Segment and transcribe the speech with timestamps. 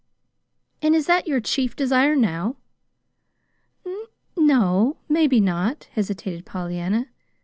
[0.81, 2.55] "And is that your chief desire now?"
[3.85, 7.09] "N no, maybe not," hesitated Pollyanna.